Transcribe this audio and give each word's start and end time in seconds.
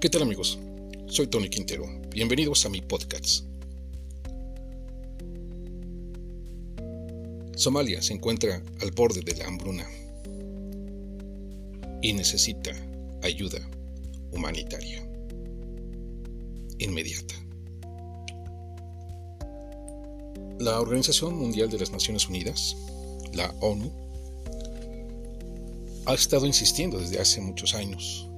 ¿Qué 0.00 0.08
tal 0.08 0.22
amigos? 0.22 0.58
Soy 1.08 1.26
Tony 1.26 1.50
Quintero. 1.50 1.84
Bienvenidos 2.08 2.64
a 2.64 2.70
mi 2.70 2.80
podcast. 2.80 3.44
Somalia 7.54 8.00
se 8.00 8.14
encuentra 8.14 8.62
al 8.80 8.92
borde 8.92 9.20
de 9.20 9.36
la 9.36 9.46
hambruna 9.46 9.86
y 12.00 12.14
necesita 12.14 12.70
ayuda 13.22 13.58
humanitaria 14.32 15.06
inmediata. 16.78 17.34
La 20.60 20.80
Organización 20.80 21.36
Mundial 21.36 21.68
de 21.68 21.78
las 21.78 21.92
Naciones 21.92 22.26
Unidas, 22.26 22.74
la 23.34 23.54
ONU, 23.60 23.92
ha 26.06 26.14
estado 26.14 26.46
insistiendo 26.46 26.98
desde 26.98 27.20
hace 27.20 27.42
muchos 27.42 27.74
años 27.74 28.29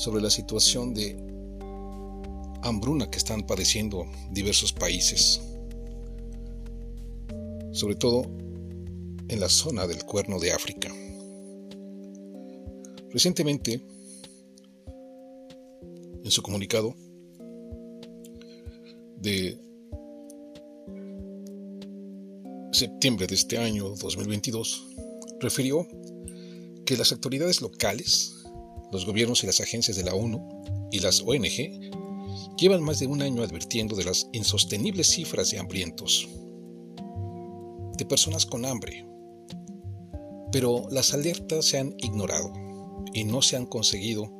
sobre 0.00 0.22
la 0.22 0.30
situación 0.30 0.94
de 0.94 1.14
hambruna 2.62 3.10
que 3.10 3.18
están 3.18 3.46
padeciendo 3.46 4.06
diversos 4.30 4.72
países, 4.72 5.42
sobre 7.72 7.96
todo 7.96 8.22
en 9.28 9.40
la 9.40 9.50
zona 9.50 9.86
del 9.86 10.02
cuerno 10.06 10.38
de 10.38 10.52
África. 10.52 10.90
Recientemente, 13.10 13.82
en 16.24 16.30
su 16.30 16.40
comunicado 16.42 16.94
de 19.18 19.58
septiembre 22.72 23.26
de 23.26 23.34
este 23.34 23.58
año 23.58 23.90
2022, 23.96 24.86
refirió 25.40 25.86
que 26.86 26.96
las 26.96 27.12
autoridades 27.12 27.60
locales 27.60 28.39
los 28.92 29.06
gobiernos 29.06 29.42
y 29.42 29.46
las 29.46 29.60
agencias 29.60 29.96
de 29.96 30.04
la 30.04 30.14
ONU 30.14 30.88
y 30.90 31.00
las 31.00 31.20
ONG 31.20 31.90
llevan 32.56 32.82
más 32.82 32.98
de 32.98 33.06
un 33.06 33.22
año 33.22 33.42
advirtiendo 33.42 33.96
de 33.96 34.04
las 34.04 34.28
insostenibles 34.32 35.08
cifras 35.08 35.50
de 35.50 35.58
hambrientos, 35.58 36.28
de 37.96 38.04
personas 38.04 38.46
con 38.46 38.64
hambre, 38.64 39.06
pero 40.52 40.86
las 40.90 41.14
alertas 41.14 41.66
se 41.66 41.78
han 41.78 41.94
ignorado 41.98 42.52
y 43.14 43.24
no 43.24 43.42
se 43.42 43.56
han 43.56 43.66
conseguido 43.66 44.30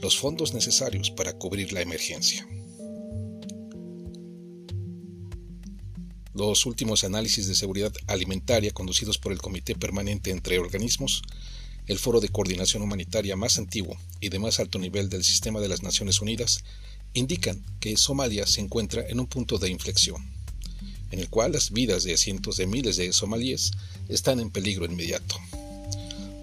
los 0.00 0.16
fondos 0.16 0.54
necesarios 0.54 1.10
para 1.10 1.32
cubrir 1.32 1.72
la 1.72 1.80
emergencia. 1.80 2.46
Los 6.34 6.66
últimos 6.66 7.02
análisis 7.02 7.48
de 7.48 7.56
seguridad 7.56 7.92
alimentaria 8.06 8.70
conducidos 8.70 9.18
por 9.18 9.32
el 9.32 9.40
Comité 9.40 9.74
Permanente 9.74 10.30
entre 10.30 10.60
Organismos 10.60 11.22
el 11.88 11.98
foro 11.98 12.20
de 12.20 12.28
coordinación 12.28 12.82
humanitaria 12.82 13.34
más 13.34 13.58
antiguo 13.58 13.96
y 14.20 14.28
de 14.28 14.38
más 14.38 14.60
alto 14.60 14.78
nivel 14.78 15.08
del 15.08 15.24
sistema 15.24 15.58
de 15.58 15.68
las 15.68 15.82
Naciones 15.82 16.20
Unidas, 16.20 16.62
indican 17.14 17.64
que 17.80 17.96
Somalia 17.96 18.46
se 18.46 18.60
encuentra 18.60 19.04
en 19.08 19.18
un 19.18 19.26
punto 19.26 19.58
de 19.58 19.70
inflexión, 19.70 20.22
en 21.10 21.18
el 21.18 21.30
cual 21.30 21.52
las 21.52 21.70
vidas 21.72 22.04
de 22.04 22.18
cientos 22.18 22.58
de 22.58 22.66
miles 22.66 22.96
de 22.96 23.12
somalíes 23.14 23.72
están 24.10 24.38
en 24.38 24.50
peligro 24.50 24.84
inmediato. 24.84 25.36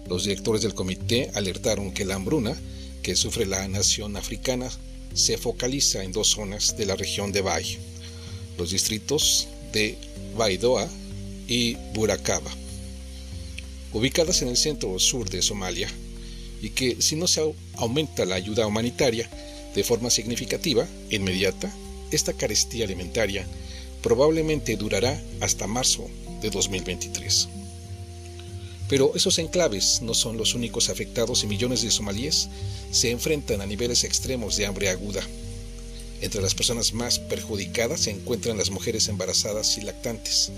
Los 0.08 0.24
directores 0.24 0.62
del 0.62 0.74
comité 0.74 1.30
alertaron 1.34 1.92
que 1.92 2.04
la 2.04 2.16
hambruna 2.16 2.56
que 3.02 3.14
sufre 3.14 3.46
la 3.46 3.66
nación 3.68 4.16
africana 4.16 4.68
se 5.14 5.38
focaliza 5.38 6.02
en 6.02 6.12
dos 6.12 6.28
zonas 6.28 6.76
de 6.76 6.86
la 6.86 6.96
región 6.96 7.30
de 7.30 7.40
Bay, 7.40 7.78
los 8.58 8.70
distritos 8.70 9.46
de 9.72 9.96
Baidoa 10.36 10.88
y 11.46 11.76
Burakaba 11.94 12.50
ubicadas 13.96 14.42
en 14.42 14.48
el 14.48 14.56
centro 14.56 14.98
sur 14.98 15.30
de 15.30 15.42
Somalia, 15.42 15.88
y 16.60 16.70
que 16.70 17.00
si 17.00 17.16
no 17.16 17.26
se 17.26 17.42
aumenta 17.74 18.24
la 18.24 18.34
ayuda 18.34 18.66
humanitaria 18.66 19.28
de 19.74 19.84
forma 19.84 20.10
significativa, 20.10 20.86
inmediata, 21.10 21.72
esta 22.10 22.32
carestía 22.32 22.84
alimentaria 22.84 23.46
probablemente 24.02 24.76
durará 24.76 25.20
hasta 25.40 25.66
marzo 25.66 26.08
de 26.40 26.50
2023. 26.50 27.48
Pero 28.88 29.12
esos 29.16 29.38
enclaves 29.38 30.00
no 30.02 30.14
son 30.14 30.36
los 30.36 30.54
únicos 30.54 30.90
afectados 30.90 31.42
y 31.42 31.46
millones 31.46 31.82
de 31.82 31.90
somalíes 31.90 32.48
se 32.92 33.10
enfrentan 33.10 33.60
a 33.60 33.66
niveles 33.66 34.04
extremos 34.04 34.56
de 34.56 34.66
hambre 34.66 34.90
aguda. 34.90 35.22
Entre 36.20 36.40
las 36.40 36.54
personas 36.54 36.92
más 36.92 37.18
perjudicadas 37.18 38.00
se 38.02 38.10
encuentran 38.10 38.56
las 38.56 38.70
mujeres 38.70 39.08
embarazadas 39.08 39.76
y 39.76 39.80
lactantes 39.80 40.52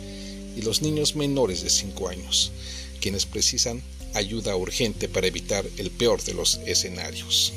y 0.56 0.62
los 0.62 0.82
niños 0.82 1.16
menores 1.16 1.62
de 1.62 1.70
5 1.70 2.08
años, 2.08 2.52
quienes 2.98 3.26
precisan 3.26 3.82
ayuda 4.14 4.56
urgente 4.56 5.08
para 5.08 5.26
evitar 5.26 5.64
el 5.76 5.90
peor 5.90 6.22
de 6.22 6.34
los 6.34 6.60
escenarios. 6.66 7.52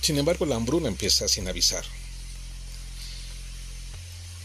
Sin 0.00 0.16
embargo, 0.18 0.46
la 0.46 0.56
hambruna 0.56 0.88
empieza 0.88 1.28
sin 1.28 1.48
avisar. 1.48 1.84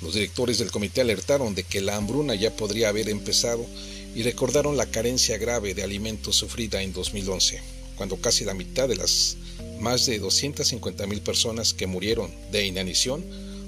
Los 0.02 0.14
directores 0.14 0.58
del 0.58 0.72
comité 0.72 1.00
alertaron 1.00 1.56
de 1.56 1.64
que 1.64 1.80
la 1.80 1.96
hambruna 1.96 2.36
ya 2.36 2.54
podría 2.54 2.90
haber 2.90 3.08
empezado 3.08 3.66
y 4.14 4.24
recordaron 4.24 4.76
la 4.76 4.88
carencia 4.88 5.38
grave 5.38 5.74
de 5.74 5.84
alimentos 5.84 6.36
sufrida 6.36 6.82
en 6.82 6.92
2011, 6.92 7.62
cuando 7.96 8.18
casi 8.18 8.44
la 8.44 8.54
mitad 8.54 8.90
de 8.90 8.98
las 8.98 9.38
más 9.80 10.06
de 10.06 10.22
250.000 10.22 11.22
personas 11.22 11.74
que 11.74 11.88
murieron 11.88 12.30
de 12.52 12.66
inanición, 12.66 13.24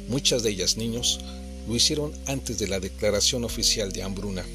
muchas 0.09 0.43
de 0.43 0.49
ellas 0.49 0.75
niños, 0.75 1.19
lo 1.67 1.75
hicieron 1.75 2.13
antes 2.27 2.59
de 2.59 2.67
la 2.67 2.79
declaración 2.79 3.43
oficial 3.43 3.91
de 3.91 4.03
hambruna. 4.03 4.45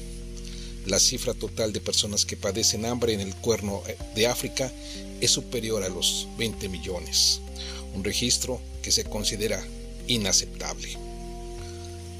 La 0.85 0.99
cifra 0.99 1.33
total 1.33 1.73
de 1.73 1.79
personas 1.79 2.25
que 2.25 2.37
padecen 2.37 2.85
hambre 2.85 3.13
en 3.13 3.21
el 3.21 3.35
cuerno 3.35 3.83
de 4.15 4.27
África 4.27 4.71
es 5.19 5.31
superior 5.31 5.83
a 5.83 5.89
los 5.89 6.27
20 6.37 6.69
millones, 6.69 7.41
un 7.93 8.03
registro 8.03 8.59
que 8.81 8.91
se 8.91 9.03
considera 9.03 9.63
inaceptable. 10.07 10.97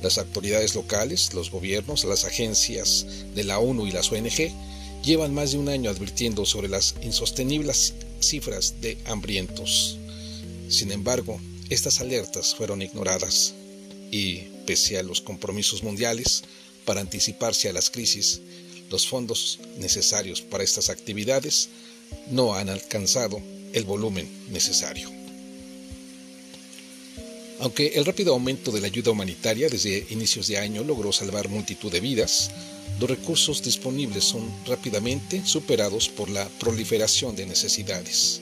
Las 0.04 0.18
autoridades 0.18 0.76
locales, 0.76 1.34
los 1.34 1.52
gobiernos, 1.52 2.04
las 2.06 2.26
agencias 2.26 3.06
de 3.36 3.44
la 3.44 3.60
ONU 3.60 3.88
y 3.88 3.92
las 3.92 4.12
ONG 4.12 4.52
llevan 5.04 5.34
más 5.34 5.52
de 5.52 5.58
un 5.58 5.70
año 5.70 5.90
advirtiendo 5.90 6.46
sobre 6.46 6.70
las 6.70 6.96
insostenibles 7.02 7.94
cifras 8.20 8.76
de 8.82 8.98
hambrientos. 9.06 9.98
Sin 10.70 10.92
embargo, 10.92 11.40
estas 11.70 12.02
alertas 12.02 12.56
fueron 12.56 12.82
ignoradas 12.82 13.54
y 14.12 14.44
pese 14.66 14.98
a 14.98 15.04
los 15.04 15.22
compromisos 15.22 15.84
mundiales 15.84 16.44
para 16.86 17.02
anticiparse 17.02 17.70
a 17.70 17.74
las 17.74 17.90
crisis, 17.90 18.42
los 18.90 19.08
fondos 19.08 19.60
necesarios 19.78 20.42
para 20.42 20.64
estas 20.64 20.90
actividades 20.90 21.70
no 22.30 22.56
han 22.56 22.70
alcanzado 22.70 23.42
el 23.74 23.86
volumen 23.86 24.30
necesario. 24.50 25.10
Aunque 27.60 27.94
el 27.96 28.06
rápido 28.06 28.34
aumento 28.34 28.72
de 28.72 28.82
la 28.82 28.88
ayuda 28.88 29.12
humanitaria 29.12 29.70
desde 29.70 30.08
inicios 30.10 30.48
de 30.48 30.58
año 30.58 30.84
logró 30.84 31.12
salvar 31.12 31.48
multitud 31.48 31.92
de 31.92 32.00
vidas, 32.00 32.50
los 33.00 33.10
recursos 33.10 33.62
disponibles 33.62 34.24
son 34.24 34.52
rápidamente 34.66 35.46
superados 35.46 36.10
por 36.10 36.30
la 36.30 36.48
proliferación 36.60 37.36
de 37.36 37.46
necesidades. 37.46 38.42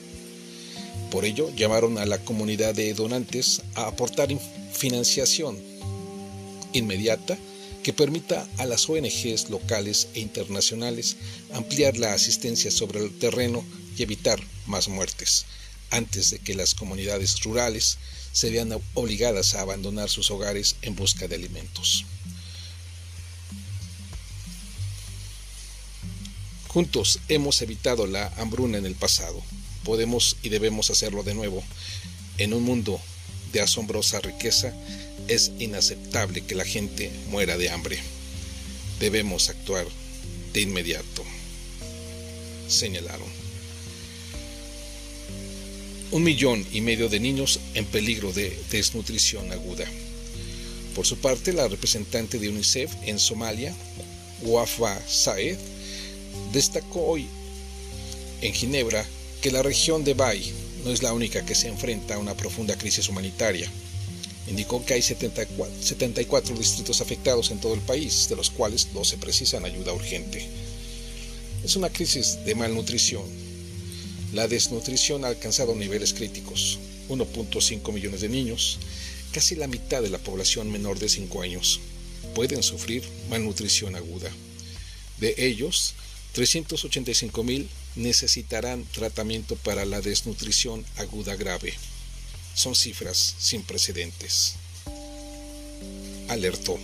Por 1.10 1.24
ello, 1.24 1.50
llamaron 1.54 1.98
a 1.98 2.06
la 2.06 2.18
comunidad 2.18 2.74
de 2.74 2.94
donantes 2.94 3.62
a 3.74 3.88
aportar 3.88 4.28
financiación 4.72 5.69
inmediata 6.72 7.38
que 7.82 7.92
permita 7.92 8.46
a 8.58 8.66
las 8.66 8.88
ONGs 8.88 9.48
locales 9.50 10.08
e 10.14 10.20
internacionales 10.20 11.16
ampliar 11.54 11.96
la 11.96 12.12
asistencia 12.12 12.70
sobre 12.70 13.00
el 13.00 13.18
terreno 13.18 13.64
y 13.96 14.02
evitar 14.02 14.40
más 14.66 14.88
muertes, 14.88 15.46
antes 15.90 16.30
de 16.30 16.38
que 16.38 16.54
las 16.54 16.74
comunidades 16.74 17.40
rurales 17.42 17.98
se 18.32 18.50
vean 18.50 18.72
obligadas 18.94 19.54
a 19.54 19.62
abandonar 19.62 20.08
sus 20.08 20.30
hogares 20.30 20.76
en 20.82 20.94
busca 20.94 21.26
de 21.26 21.36
alimentos. 21.36 22.04
Juntos 26.68 27.18
hemos 27.28 27.60
evitado 27.62 28.06
la 28.06 28.28
hambruna 28.36 28.78
en 28.78 28.86
el 28.86 28.94
pasado. 28.94 29.42
Podemos 29.82 30.36
y 30.42 30.50
debemos 30.50 30.90
hacerlo 30.90 31.24
de 31.24 31.34
nuevo 31.34 31.64
en 32.38 32.54
un 32.54 32.62
mundo 32.62 33.00
de 33.52 33.60
asombrosa 33.60 34.20
riqueza 34.20 34.72
es 35.30 35.52
inaceptable 35.60 36.40
que 36.40 36.56
la 36.56 36.64
gente 36.64 37.08
muera 37.28 37.56
de 37.56 37.70
hambre. 37.70 38.00
Debemos 38.98 39.48
actuar 39.48 39.86
de 40.52 40.60
inmediato, 40.60 41.22
señalaron. 42.66 43.28
Un 46.10 46.24
millón 46.24 46.66
y 46.72 46.80
medio 46.80 47.08
de 47.08 47.20
niños 47.20 47.60
en 47.74 47.84
peligro 47.84 48.32
de 48.32 48.58
desnutrición 48.72 49.52
aguda. 49.52 49.86
Por 50.96 51.06
su 51.06 51.16
parte, 51.18 51.52
la 51.52 51.68
representante 51.68 52.40
de 52.40 52.48
UNICEF 52.48 52.90
en 53.04 53.20
Somalia, 53.20 53.72
Wafa 54.42 55.00
Saed, 55.08 55.56
destacó 56.52 57.06
hoy 57.06 57.28
en 58.42 58.52
Ginebra 58.52 59.06
que 59.40 59.52
la 59.52 59.62
región 59.62 60.02
de 60.02 60.14
Bay 60.14 60.52
no 60.84 60.90
es 60.90 61.04
la 61.04 61.12
única 61.12 61.46
que 61.46 61.54
se 61.54 61.68
enfrenta 61.68 62.16
a 62.16 62.18
una 62.18 62.34
profunda 62.34 62.76
crisis 62.76 63.08
humanitaria. 63.08 63.70
Indicó 64.48 64.84
que 64.84 64.94
hay 64.94 65.02
74, 65.02 66.56
distritos 66.56 67.00
afectados 67.00 67.50
en 67.50 67.60
todo 67.60 67.74
el 67.74 67.80
país, 67.80 68.28
de 68.28 68.36
los 68.36 68.50
cuales 68.50 68.92
12 68.92 69.18
precisan 69.18 69.64
ayuda 69.64 69.92
urgente. 69.92 70.48
Es 71.64 71.76
una 71.76 71.90
crisis 71.90 72.38
de 72.44 72.54
malnutrición. 72.54 73.24
La 74.32 74.48
desnutrición 74.48 75.24
ha 75.24 75.28
alcanzado 75.28 75.74
niveles 75.74 76.14
críticos. 76.14 76.78
1.5 77.08 77.92
millones 77.92 78.20
de 78.20 78.28
niños, 78.28 78.78
casi 79.32 79.56
la 79.56 79.66
mitad 79.66 80.00
de 80.00 80.10
la 80.10 80.18
población 80.18 80.70
menor 80.70 80.98
de 80.98 81.08
5 81.08 81.42
años, 81.42 81.80
pueden 82.34 82.62
sufrir 82.62 83.02
malnutrición 83.28 83.96
aguda. 83.96 84.30
De 85.18 85.34
ellos, 85.36 85.94
385 86.32 87.42
mil 87.42 87.68
necesitarán 87.96 88.84
tratamiento 88.84 89.56
para 89.56 89.84
la 89.84 90.00
desnutrición 90.00 90.84
aguda 90.96 91.34
grave. 91.34 91.74
Son 92.54 92.74
cifras 92.74 93.34
sin 93.38 93.62
precedentes. 93.62 94.54
Alertó. 96.28 96.78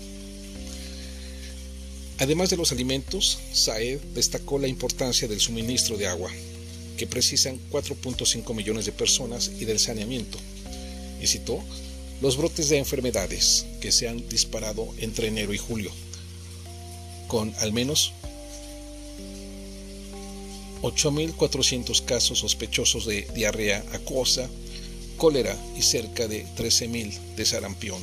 Además 2.19 2.49
de 2.49 2.57
los 2.57 2.73
alimentos, 2.73 3.39
Saed 3.53 4.01
destacó 4.15 4.59
la 4.59 4.69
importancia 4.69 5.29
del 5.29 5.41
suministro 5.41 5.99
de 5.99 6.07
agua, 6.07 6.31
que 6.97 7.07
precisan 7.07 7.61
4.5 7.71 8.55
millones 8.55 8.87
de 8.87 8.93
personas, 8.93 9.51
y 9.61 9.67
del 9.67 9.79
saneamiento. 9.79 10.39
Y 11.21 11.27
citó 11.27 11.63
los 12.23 12.39
brotes 12.39 12.71
de 12.71 12.79
enfermedades 12.79 13.67
que 13.81 13.93
se 13.93 14.09
han 14.09 14.27
disparado 14.29 14.89
entre 14.99 15.29
enero 15.29 15.53
y 15.53 15.59
julio, 15.59 15.91
con 17.29 17.55
al 17.61 17.73
menos 17.73 18.13
8.400 20.83 22.05
casos 22.05 22.39
sospechosos 22.39 23.05
de 23.05 23.29
diarrea 23.35 23.85
acuosa, 23.93 24.49
cólera 25.17 25.57
y 25.77 25.83
cerca 25.83 26.29
de 26.29 26.47
13.000 26.57 27.19
de 27.37 27.47
sarampión. 27.47 28.03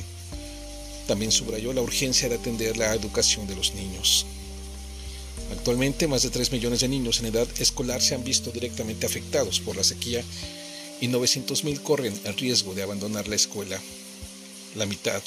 También 1.06 1.32
subrayó 1.32 1.72
la 1.72 1.82
urgencia 1.82 2.28
de 2.28 2.36
atender 2.36 2.76
la 2.76 2.94
educación 2.94 3.46
de 3.46 3.56
los 3.56 3.74
niños. 3.74 4.26
Actualmente, 5.52 6.08
más 6.08 6.22
de 6.22 6.30
3 6.30 6.52
millones 6.52 6.80
de 6.80 6.88
niños 6.88 7.20
en 7.20 7.26
edad 7.26 7.46
escolar 7.58 8.00
se 8.00 8.14
han 8.14 8.24
visto 8.24 8.50
directamente 8.50 9.06
afectados 9.06 9.60
por 9.60 9.76
la 9.76 9.84
sequía 9.84 10.22
y 11.00 11.08
900.000 11.08 11.82
corren 11.82 12.18
el 12.24 12.36
riesgo 12.36 12.74
de 12.74 12.82
abandonar 12.82 13.28
la 13.28 13.36
escuela. 13.36 13.80
La 14.74 14.86
mitad 14.86 15.22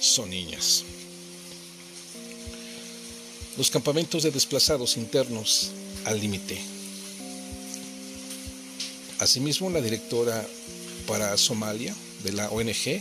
son 0.00 0.30
niñas. 0.30 0.84
Los 3.56 3.70
campamentos 3.70 4.22
de 4.22 4.30
desplazados 4.30 4.96
internos 4.96 5.70
al 6.04 6.20
límite. 6.20 6.58
Asimismo, 9.18 9.68
la 9.68 9.80
directora 9.80 10.46
para 11.08 11.36
Somalia 11.38 11.94
de 12.22 12.32
la 12.32 12.48
ONG 12.50 13.00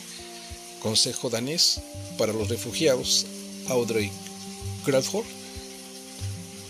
Consejo 0.81 1.29
Danés 1.29 1.81
para 2.17 2.33
los 2.33 2.47
Refugiados, 2.47 3.25
Audrey 3.67 4.09
Crawford, 4.85 5.25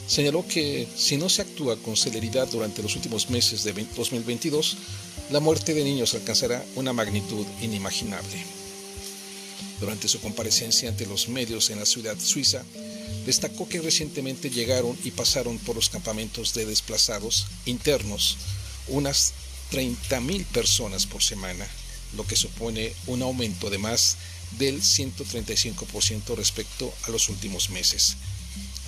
señaló 0.08 0.46
que 0.48 0.88
si 0.96 1.18
no 1.18 1.30
se 1.30 1.44
actúa 1.44 1.78
con 1.78 1.96
celeridad 1.96 2.48
durante 2.48 2.82
los 2.82 2.96
últimos 2.96 3.30
meses 3.30 3.64
de 3.64 3.74
2022, 3.74 4.78
la 5.30 5.40
muerte 5.40 5.74
de 5.74 5.84
niños 5.84 6.16
alcanzará 6.16 6.66
una 6.76 6.94
magnitud 6.94 7.46
inimaginable. 7.62 8.44
Durante 9.80 10.08
su 10.08 10.20
comparecencia 10.20 10.90
ante 10.90 11.06
los 11.06 11.30
medios 11.30 11.70
en 11.70 11.80
la 11.80 11.86
ciudad 11.86 12.18
suiza, 12.18 12.64
destacó 13.26 13.70
que 13.70 13.82
recientemente 13.82 14.50
llegaron 14.50 14.98
y 15.04 15.12
pasaron 15.12 15.60
por 15.60 15.76
los 15.76 15.90
campamentos 15.90 16.54
de 16.54 16.66
desplazados 16.66 17.46
internos 17.66 18.38
unas 18.88 19.34
30.000 19.72 20.46
personas 20.46 21.06
por 21.06 21.24
semana, 21.24 21.68
lo 22.16 22.26
que 22.26 22.36
supone 22.36 22.94
un 23.08 23.22
aumento 23.22 23.70
de 23.70 23.78
más 23.78 24.18
del 24.58 24.82
135% 24.82 26.36
respecto 26.36 26.94
a 27.04 27.12
los 27.12 27.30
últimos 27.30 27.70
meses, 27.70 28.16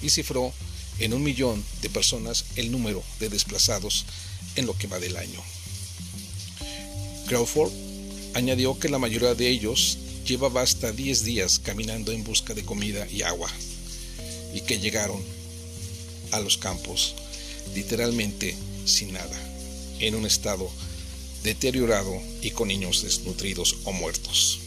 y 0.02 0.10
cifró 0.10 0.54
en 1.00 1.14
un 1.14 1.24
millón 1.24 1.64
de 1.82 1.90
personas 1.90 2.46
el 2.56 2.72
número 2.72 3.04
de 3.20 3.30
desplazados 3.30 4.06
en 4.56 4.66
lo 4.66 4.78
que 4.78 4.88
va 4.88 5.00
del 5.00 5.18
año. 5.18 5.42
Crawford 7.28 7.72
añadió 8.34 8.80
que 8.80 8.90
la 8.90 9.00
mayoría 9.00 9.36
de 9.36 9.50
ellos 9.50 9.98
llevaba 10.26 10.62
hasta 10.62 10.92
10 10.92 11.24
días 11.24 11.60
caminando 11.60 12.12
en 12.12 12.24
busca 12.24 12.54
de 12.54 12.66
comida 12.66 13.08
y 13.10 13.24
agua 13.24 13.50
y 14.54 14.62
que 14.62 14.80
llegaron 14.80 15.22
a 16.32 16.40
los 16.40 16.58
campos 16.58 17.16
literalmente 17.76 18.56
sin 18.86 19.14
nada, 19.14 19.38
en 20.00 20.16
un 20.16 20.26
estado 20.26 20.70
deteriorado 21.44 22.22
y 22.42 22.52
con 22.52 22.68
niños 22.68 23.04
desnutridos 23.04 23.78
o 23.86 23.92
muertos. 23.92 24.60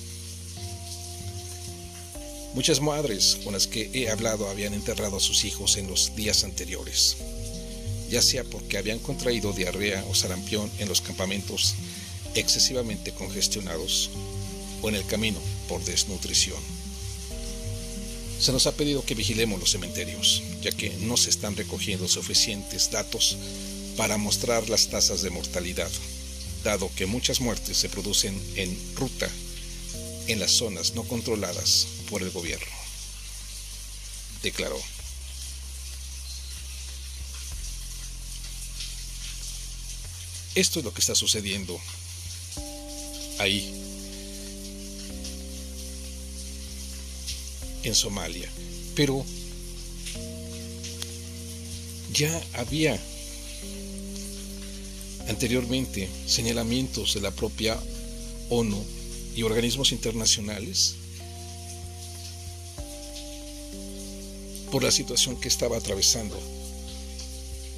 Muchas 2.54 2.80
madres 2.80 3.38
con 3.44 3.54
las 3.54 3.66
que 3.66 3.90
he 3.94 4.10
hablado 4.10 4.48
habían 4.48 4.74
enterrado 4.74 5.16
a 5.16 5.20
sus 5.20 5.44
hijos 5.44 5.76
en 5.76 5.86
los 5.86 6.14
días 6.16 6.44
anteriores, 6.44 7.16
ya 8.10 8.20
sea 8.20 8.44
porque 8.44 8.76
habían 8.76 8.98
contraído 8.98 9.52
diarrea 9.52 10.04
o 10.10 10.14
sarampión 10.14 10.70
en 10.78 10.88
los 10.88 11.00
campamentos 11.00 11.74
excesivamente 12.34 13.12
congestionados 13.12 14.10
o 14.82 14.88
en 14.88 14.96
el 14.96 15.06
camino 15.06 15.38
por 15.68 15.82
desnutrición. 15.84 16.58
Se 18.38 18.52
nos 18.52 18.66
ha 18.66 18.72
pedido 18.72 19.04
que 19.04 19.14
vigilemos 19.14 19.60
los 19.60 19.70
cementerios, 19.70 20.42
ya 20.62 20.72
que 20.72 20.90
no 21.00 21.16
se 21.16 21.30
están 21.30 21.56
recogiendo 21.56 22.08
suficientes 22.08 22.90
datos 22.90 23.38
para 23.96 24.16
mostrar 24.16 24.68
las 24.68 24.88
tasas 24.88 25.22
de 25.22 25.30
mortalidad, 25.30 25.90
dado 26.64 26.90
que 26.94 27.06
muchas 27.06 27.40
muertes 27.40 27.76
se 27.76 27.88
producen 27.88 28.40
en 28.56 28.78
ruta 28.96 29.28
en 30.28 30.38
las 30.38 30.52
zonas 30.52 30.94
no 30.94 31.04
controladas 31.04 31.86
por 32.08 32.22
el 32.22 32.30
gobierno, 32.30 32.66
declaró. 34.42 34.80
Esto 40.54 40.80
es 40.80 40.84
lo 40.84 40.92
que 40.92 41.00
está 41.00 41.14
sucediendo 41.14 41.80
ahí, 43.38 43.82
en 47.82 47.94
Somalia. 47.94 48.48
Pero 48.94 49.24
ya 52.12 52.42
había 52.54 53.00
anteriormente 55.28 56.08
señalamientos 56.26 57.14
de 57.14 57.20
la 57.20 57.30
propia 57.30 57.78
ONU 58.50 58.82
y 59.34 59.42
organismos 59.42 59.92
internacionales 59.92 60.96
por 64.70 64.82
la 64.82 64.90
situación 64.90 65.38
que 65.38 65.48
estaba 65.48 65.76
atravesando 65.76 66.38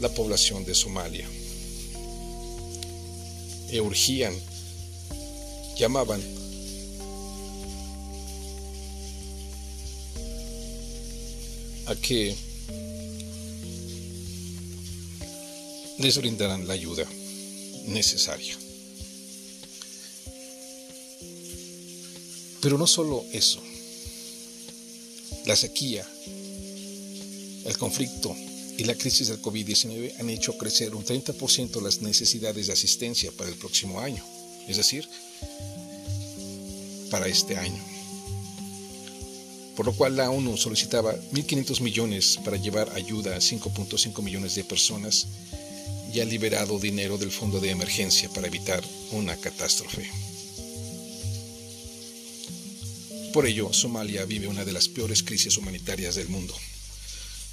la 0.00 0.08
población 0.08 0.64
de 0.64 0.74
Somalia. 0.74 1.28
E 3.70 3.80
urgían, 3.80 4.34
llamaban 5.76 6.22
a 11.86 11.94
que 11.96 12.36
les 15.98 16.16
brindaran 16.18 16.66
la 16.68 16.74
ayuda 16.74 17.04
necesaria. 17.86 18.56
Pero 22.60 22.78
no 22.78 22.86
solo 22.86 23.24
eso, 23.32 23.60
la 25.46 25.54
sequía, 25.54 26.08
el 27.66 27.76
conflicto 27.76 28.34
y 28.78 28.84
la 28.84 28.94
crisis 28.94 29.28
del 29.28 29.42
COVID-19 29.42 30.14
han 30.18 30.30
hecho 30.30 30.56
crecer 30.56 30.94
un 30.94 31.04
30% 31.04 31.82
las 31.82 32.00
necesidades 32.00 32.66
de 32.66 32.72
asistencia 32.72 33.30
para 33.32 33.50
el 33.50 33.56
próximo 33.56 34.00
año, 34.00 34.24
es 34.66 34.78
decir, 34.78 35.06
para 37.10 37.28
este 37.28 37.56
año. 37.56 37.82
Por 39.76 39.86
lo 39.86 39.92
cual 39.92 40.16
la 40.16 40.30
ONU 40.30 40.56
solicitaba 40.56 41.14
1.500 41.32 41.80
millones 41.80 42.38
para 42.44 42.56
llevar 42.56 42.90
ayuda 42.94 43.34
a 43.36 43.40
5.5 43.40 44.22
millones 44.22 44.54
de 44.54 44.64
personas 44.64 45.26
y 46.14 46.20
ha 46.20 46.24
liberado 46.24 46.78
dinero 46.78 47.18
del 47.18 47.32
fondo 47.32 47.58
de 47.58 47.70
emergencia 47.70 48.28
para 48.28 48.46
evitar 48.46 48.84
una 49.10 49.36
catástrofe. 49.36 50.08
Por 53.32 53.46
ello, 53.46 53.72
Somalia 53.72 54.24
vive 54.24 54.46
una 54.46 54.64
de 54.64 54.72
las 54.72 54.86
peores 54.86 55.24
crisis 55.24 55.56
humanitarias 55.56 56.14
del 56.14 56.28
mundo, 56.28 56.54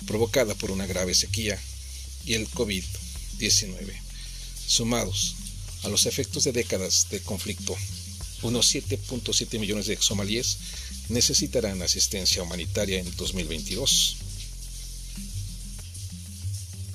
provocada 0.06 0.54
por 0.54 0.70
una 0.70 0.86
grave 0.86 1.16
sequía 1.16 1.60
y 2.24 2.36
el 2.36 2.48
COVID-19, 2.50 4.00
sumados 4.68 5.36
a 5.82 5.90
los 5.90 6.06
efectos 6.06 6.44
de 6.44 6.52
décadas 6.52 7.08
de 7.10 7.20
conflicto. 7.22 7.76
Unos 8.44 8.76
7.7 8.76 9.58
millones 9.58 9.88
de 9.88 9.98
somalíes 9.98 10.58
necesitarán 11.10 11.82
asistencia 11.82 12.44
humanitaria 12.44 13.00
en 13.00 13.16
2022 13.16 14.18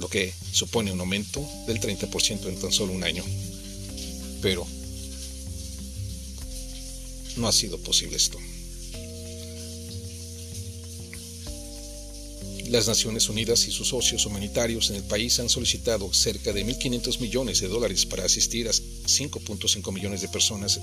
que 0.08 0.32
supone 0.52 0.92
un 0.92 1.00
aumento 1.00 1.46
del 1.66 1.80
30% 1.80 2.48
en 2.48 2.60
tan 2.60 2.72
solo 2.72 2.92
un 2.92 3.04
año. 3.04 3.24
Pero 4.42 4.66
no 7.36 7.48
ha 7.48 7.52
sido 7.52 7.78
posible 7.78 8.16
esto. 8.16 8.38
Las 12.68 12.88
Naciones 12.88 13.28
Unidas 13.28 13.68
y 13.68 13.70
sus 13.70 13.88
socios 13.88 14.26
humanitarios 14.26 14.90
en 14.90 14.96
el 14.96 15.04
país 15.04 15.38
han 15.38 15.48
solicitado 15.48 16.12
cerca 16.12 16.52
de 16.52 16.66
1.500 16.66 17.20
millones 17.20 17.60
de 17.60 17.68
dólares 17.68 18.06
para 18.06 18.24
asistir 18.24 18.68
a 18.68 18.72
5.5 18.72 19.92
millones 19.92 20.20
de 20.20 20.28
personas 20.28 20.80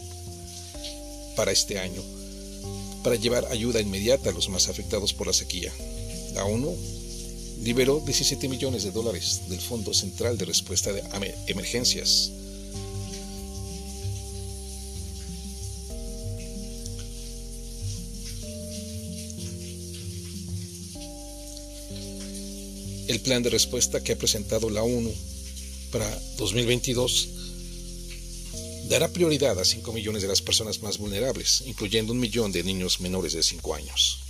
para 1.35 1.51
este 1.51 1.79
año, 1.79 2.01
para 3.03 3.17
llevar 3.17 3.45
ayuda 3.51 3.81
inmediata 3.81 4.29
a 4.29 4.33
los 4.33 4.47
más 4.47 4.69
afectados 4.69 5.13
por 5.13 5.27
la 5.27 5.33
sequía. 5.33 5.73
La 6.33 6.45
ONU 6.45 6.77
liberó 7.63 8.01
17 8.05 8.49
millones 8.49 8.83
de 8.83 8.91
dólares 8.91 9.43
del 9.47 9.61
Fondo 9.61 9.93
Central 9.93 10.37
de 10.37 10.45
Respuesta 10.45 10.91
a 10.91 11.21
Emergencias. 11.47 12.31
El 23.07 23.19
plan 23.21 23.43
de 23.43 23.49
respuesta 23.49 24.03
que 24.03 24.13
ha 24.13 24.17
presentado 24.17 24.69
la 24.69 24.83
ONU 24.83 25.13
para 25.91 26.09
2022 26.37 27.29
dará 28.89 29.07
prioridad 29.07 29.57
a 29.59 29.63
5 29.63 29.93
millones 29.93 30.21
de 30.21 30.27
las 30.27 30.41
personas 30.41 30.81
más 30.81 30.97
vulnerables, 30.97 31.63
incluyendo 31.65 32.11
un 32.11 32.19
millón 32.19 32.51
de 32.51 32.63
niños 32.63 32.99
menores 32.99 33.33
de 33.33 33.43
5 33.43 33.75
años. 33.75 34.22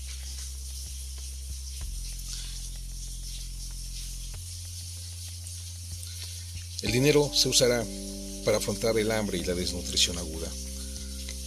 El 6.84 6.92
dinero 6.92 7.32
se 7.34 7.48
usará 7.48 7.86
para 8.44 8.58
afrontar 8.58 8.98
el 8.98 9.10
hambre 9.12 9.38
y 9.38 9.44
la 9.46 9.56
desnutrición 9.56 10.18
aguda, 10.18 10.52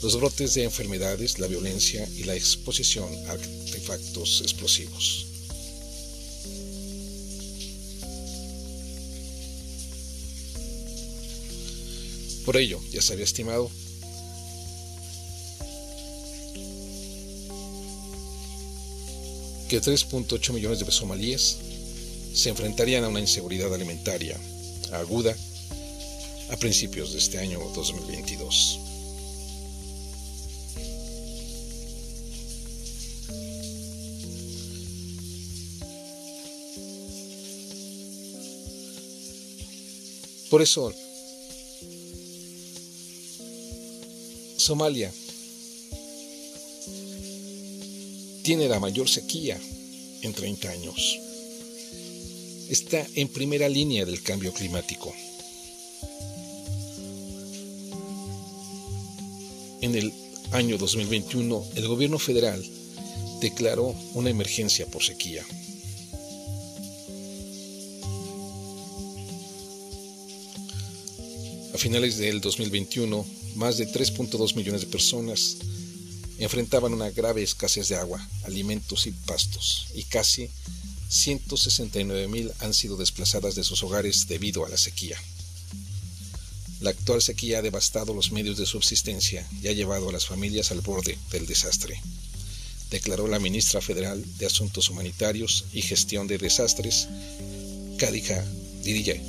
los 0.02 0.16
brotes 0.16 0.54
de 0.54 0.64
enfermedades, 0.64 1.38
la 1.38 1.46
violencia 1.46 2.08
y 2.16 2.24
la 2.24 2.34
exposición 2.34 3.06
a 3.28 3.32
artefactos 3.32 4.40
explosivos. 4.40 5.26
Por 12.46 12.56
ello, 12.56 12.80
ya 12.90 13.02
se 13.02 13.12
había 13.12 13.26
estimado 13.26 13.70
que 19.68 19.82
3.8 19.82 20.52
millones 20.54 20.78
de 20.78 20.90
somalíes 20.90 21.58
se 22.32 22.48
enfrentarían 22.48 23.04
a 23.04 23.08
una 23.08 23.20
inseguridad 23.20 23.74
alimentaria 23.74 24.40
aguda 24.92 25.36
a 26.50 26.56
principios 26.56 27.12
de 27.12 27.18
este 27.18 27.38
año 27.38 27.58
2022. 27.74 28.80
Por 40.50 40.62
eso, 40.62 40.92
Somalia 44.56 45.12
tiene 48.42 48.68
la 48.68 48.78
mayor 48.78 49.08
sequía 49.08 49.60
en 50.22 50.32
30 50.32 50.70
años 50.70 51.25
está 52.68 53.06
en 53.14 53.28
primera 53.28 53.68
línea 53.68 54.04
del 54.04 54.22
cambio 54.22 54.52
climático. 54.52 55.14
En 59.80 59.94
el 59.94 60.12
año 60.52 60.78
2021, 60.78 61.64
el 61.76 61.88
gobierno 61.88 62.18
federal 62.18 62.64
declaró 63.40 63.94
una 64.14 64.30
emergencia 64.30 64.86
por 64.86 65.02
sequía. 65.02 65.44
A 71.74 71.78
finales 71.78 72.16
del 72.16 72.40
2021, 72.40 73.26
más 73.56 73.76
de 73.76 73.86
3.2 73.86 74.56
millones 74.56 74.80
de 74.80 74.86
personas 74.86 75.58
enfrentaban 76.38 76.92
una 76.92 77.10
grave 77.10 77.42
escasez 77.42 77.88
de 77.88 77.96
agua, 77.96 78.26
alimentos 78.44 79.06
y 79.06 79.12
pastos, 79.12 79.86
y 79.94 80.02
casi 80.04 80.50
169.000 81.10 82.52
han 82.60 82.74
sido 82.74 82.96
desplazadas 82.96 83.54
de 83.54 83.64
sus 83.64 83.82
hogares 83.82 84.26
debido 84.26 84.66
a 84.66 84.68
la 84.68 84.76
sequía. 84.76 85.16
La 86.80 86.90
actual 86.90 87.22
sequía 87.22 87.58
ha 87.58 87.62
devastado 87.62 88.12
los 88.12 88.32
medios 88.32 88.58
de 88.58 88.66
subsistencia 88.66 89.46
y 89.62 89.68
ha 89.68 89.72
llevado 89.72 90.08
a 90.08 90.12
las 90.12 90.26
familias 90.26 90.72
al 90.72 90.80
borde 90.80 91.18
del 91.30 91.46
desastre, 91.46 92.00
declaró 92.90 93.28
la 93.28 93.38
ministra 93.38 93.80
federal 93.80 94.22
de 94.38 94.46
Asuntos 94.46 94.90
Humanitarios 94.90 95.64
y 95.72 95.82
Gestión 95.82 96.26
de 96.26 96.38
Desastres, 96.38 97.08
Kadija 97.96 98.44
Dirije. 98.82 99.22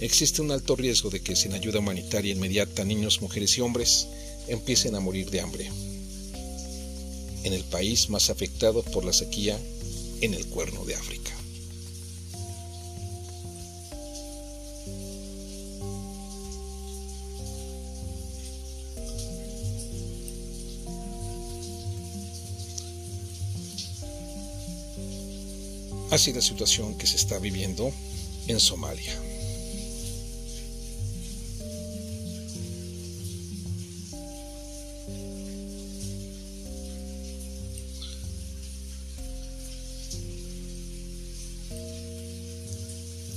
Existe 0.00 0.42
un 0.42 0.50
alto 0.50 0.74
riesgo 0.74 1.10
de 1.10 1.20
que 1.20 1.36
sin 1.36 1.52
ayuda 1.52 1.78
humanitaria 1.78 2.32
inmediata 2.32 2.84
niños, 2.84 3.20
mujeres 3.20 3.56
y 3.56 3.60
hombres 3.60 4.08
empiecen 4.48 4.96
a 4.96 5.00
morir 5.00 5.30
de 5.30 5.40
hambre 5.40 5.70
en 7.44 7.52
el 7.52 7.64
país 7.64 8.08
más 8.10 8.30
afectado 8.30 8.82
por 8.82 9.04
la 9.04 9.12
sequía 9.12 9.58
en 10.20 10.34
el 10.34 10.46
cuerno 10.46 10.84
de 10.84 10.94
África. 10.94 11.32
Así 26.12 26.30
la 26.34 26.42
situación 26.42 26.98
que 26.98 27.06
se 27.06 27.16
está 27.16 27.38
viviendo 27.38 27.90
en 28.46 28.60
Somalia. 28.60 29.31